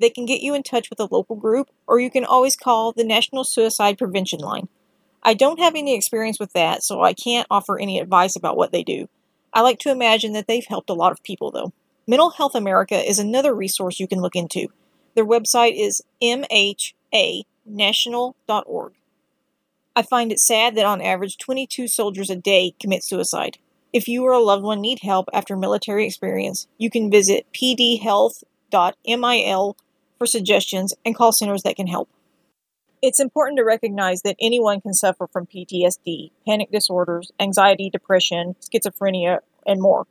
They 0.00 0.10
can 0.10 0.26
get 0.26 0.40
you 0.40 0.54
in 0.54 0.62
touch 0.62 0.90
with 0.90 1.00
a 1.00 1.08
local 1.10 1.36
group, 1.36 1.70
or 1.86 1.98
you 1.98 2.10
can 2.10 2.24
always 2.24 2.56
call 2.56 2.92
the 2.92 3.04
National 3.04 3.44
Suicide 3.44 3.98
Prevention 3.98 4.40
Line. 4.40 4.68
I 5.22 5.34
don't 5.34 5.58
have 5.58 5.74
any 5.74 5.94
experience 5.94 6.38
with 6.38 6.52
that, 6.52 6.82
so 6.82 7.02
I 7.02 7.12
can't 7.12 7.46
offer 7.50 7.78
any 7.78 7.98
advice 7.98 8.36
about 8.36 8.56
what 8.56 8.72
they 8.72 8.82
do. 8.82 9.08
I 9.52 9.62
like 9.62 9.78
to 9.80 9.90
imagine 9.90 10.32
that 10.34 10.46
they've 10.46 10.64
helped 10.64 10.90
a 10.90 10.94
lot 10.94 11.12
of 11.12 11.22
people, 11.22 11.50
though. 11.50 11.72
Mental 12.06 12.30
Health 12.30 12.54
America 12.54 12.96
is 12.96 13.18
another 13.18 13.54
resource 13.54 13.98
you 13.98 14.06
can 14.06 14.20
look 14.20 14.36
into. 14.36 14.68
Their 15.14 15.26
website 15.26 15.74
is 15.76 16.02
mhanational.org. 16.22 18.92
I 19.96 20.02
find 20.02 20.30
it 20.30 20.38
sad 20.38 20.76
that 20.76 20.86
on 20.86 21.02
average 21.02 21.38
22 21.38 21.88
soldiers 21.88 22.30
a 22.30 22.36
day 22.36 22.74
commit 22.80 23.02
suicide. 23.02 23.58
If 23.92 24.06
you 24.06 24.24
or 24.24 24.32
a 24.32 24.38
loved 24.38 24.62
one 24.62 24.80
need 24.80 25.00
help 25.02 25.28
after 25.32 25.56
military 25.56 26.06
experience, 26.06 26.68
you 26.78 26.88
can 26.88 27.10
visit 27.10 27.46
pdhealth.mil 27.52 29.76
for 30.18 30.26
suggestions 30.26 30.94
and 31.04 31.14
call 31.14 31.32
centers 31.32 31.62
that 31.62 31.76
can 31.76 31.86
help. 31.86 32.08
It's 33.00 33.20
important 33.20 33.58
to 33.58 33.64
recognize 33.64 34.22
that 34.22 34.36
anyone 34.40 34.80
can 34.80 34.92
suffer 34.92 35.28
from 35.28 35.46
PTSD, 35.46 36.32
panic 36.46 36.70
disorders, 36.72 37.30
anxiety, 37.38 37.88
depression, 37.90 38.56
schizophrenia, 38.60 39.38
and 39.64 39.80
more. 39.80 40.06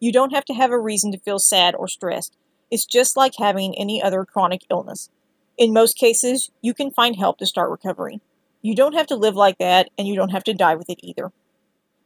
You 0.00 0.12
don't 0.12 0.34
have 0.34 0.44
to 0.46 0.54
have 0.54 0.72
a 0.72 0.78
reason 0.78 1.12
to 1.12 1.20
feel 1.20 1.38
sad 1.38 1.74
or 1.74 1.86
stressed. 1.86 2.36
It's 2.70 2.84
just 2.84 3.16
like 3.16 3.34
having 3.38 3.78
any 3.78 4.02
other 4.02 4.24
chronic 4.24 4.62
illness. 4.70 5.08
In 5.56 5.72
most 5.72 5.96
cases, 5.96 6.50
you 6.60 6.74
can 6.74 6.90
find 6.90 7.16
help 7.16 7.38
to 7.38 7.46
start 7.46 7.70
recovery. 7.70 8.20
You 8.60 8.74
don't 8.74 8.94
have 8.94 9.06
to 9.06 9.16
live 9.16 9.36
like 9.36 9.58
that, 9.58 9.88
and 9.96 10.08
you 10.08 10.16
don't 10.16 10.32
have 10.32 10.44
to 10.44 10.54
die 10.54 10.74
with 10.74 10.90
it 10.90 10.98
either. 11.02 11.30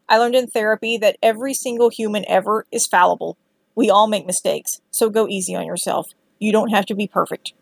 I 0.09 0.19
learned 0.19 0.35
in 0.35 0.49
therapy 0.49 0.99
that 0.99 1.17
every 1.23 1.55
single 1.55 1.89
human 1.89 2.25
ever 2.29 2.67
is 2.71 2.87
fallible. 2.87 3.39
We 3.75 3.89
all 3.89 4.07
make 4.07 4.27
mistakes, 4.27 4.81
so 4.91 5.09
go 5.09 5.27
easy 5.27 5.55
on 5.57 5.67
yourself. 5.67 6.09
You 6.41 6.51
don't 6.51 6.71
have 6.71 6.87
to 6.87 6.97
be 6.97 7.07
perfect. 7.07 7.53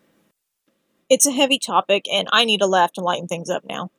It's 1.09 1.27
a 1.27 1.31
heavy 1.31 1.59
topic, 1.59 2.05
and 2.11 2.27
I 2.31 2.45
need 2.45 2.61
a 2.61 2.67
laugh 2.67 2.91
to 2.93 3.01
lighten 3.01 3.27
things 3.27 3.49
up 3.49 3.63
now. 3.63 3.91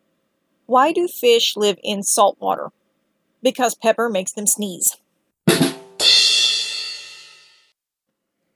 Why 0.67 0.93
do 0.93 1.07
fish 1.07 1.57
live 1.57 1.79
in 1.85 2.03
salt 2.03 2.37
water? 2.41 2.71
Because 3.43 3.77
pepper 3.77 4.09
makes 4.09 4.33
them 4.33 4.49
sneeze. 4.49 4.97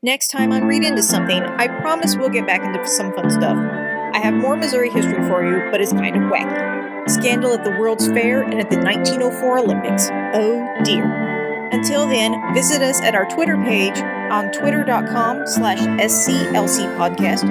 Next 0.02 0.28
time 0.32 0.52
on 0.52 0.64
Read 0.64 0.82
Into 0.82 1.02
Something, 1.02 1.44
I 1.44 1.68
promise 1.80 2.16
we'll 2.16 2.28
get 2.28 2.46
back 2.46 2.62
into 2.62 2.84
some 2.88 3.12
fun 3.14 3.30
stuff. 3.30 3.56
I 3.56 4.18
have 4.18 4.34
more 4.34 4.56
Missouri 4.56 4.90
history 4.90 5.22
for 5.28 5.44
you, 5.44 5.70
but 5.70 5.80
it's 5.80 5.92
kind 5.92 6.16
of 6.16 6.22
wacky 6.24 6.74
scandal 7.08 7.52
at 7.52 7.64
the 7.64 7.70
World's 7.70 8.08
Fair, 8.08 8.42
and 8.42 8.60
at 8.60 8.70
the 8.70 8.76
1904 8.78 9.58
Olympics. 9.58 10.08
Oh 10.10 10.82
dear. 10.84 11.33
Until 11.74 12.06
then, 12.06 12.54
visit 12.54 12.82
us 12.82 13.02
at 13.02 13.16
our 13.16 13.26
Twitter 13.26 13.56
page 13.56 13.98
on 13.98 14.52
twitter.com 14.52 15.44
slash 15.44 15.80
sclcpodcast, 15.80 17.42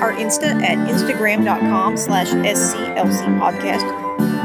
our 0.00 0.12
Insta 0.12 0.62
at 0.62 0.78
instagram.com 0.88 1.96
slash 1.96 2.28
sclcpodcast, 2.28 3.82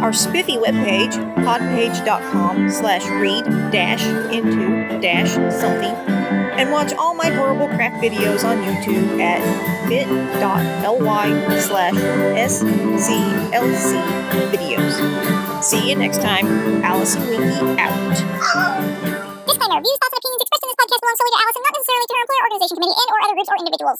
our 0.01 0.11
spiffy 0.11 0.57
webpage, 0.57 1.13
podpage.com 1.35 2.71
slash 2.71 3.05
read 3.21 3.45
dash 3.71 4.03
into 4.33 4.99
dash 4.99 5.33
something, 5.53 5.93
and 6.57 6.71
watch 6.71 6.91
all 6.93 7.13
my 7.13 7.29
horrible 7.29 7.67
crap 7.67 7.93
videos 8.01 8.43
on 8.43 8.57
YouTube 8.63 9.21
at 9.21 9.87
bit.ly 9.87 11.59
slash 11.59 11.93
sclc 12.49 14.01
videos. 14.51 15.63
See 15.63 15.89
you 15.89 15.95
next 15.95 16.21
time. 16.23 16.83
Allison 16.83 17.21
Winky 17.27 17.79
out. 17.79 19.16
Disclaimer: 19.67 19.83
Views, 19.83 19.99
thoughts, 19.99 20.15
and 20.15 20.23
opinions 20.23 20.43
expressed 20.47 20.63
in 20.63 20.69
this 20.71 20.79
podcast 20.79 21.01
belong 21.03 21.17
solely 21.19 21.33
to 21.35 21.39
Allison, 21.43 21.63
not 21.67 21.75
necessarily 21.75 22.07
to 22.07 22.13
her 22.15 22.23
employer, 22.23 22.43
organization, 22.47 22.75
committee, 22.79 22.99
and/or 23.03 23.19
other 23.19 23.35
groups 23.35 23.51
or 23.51 23.57
individuals. 23.59 23.99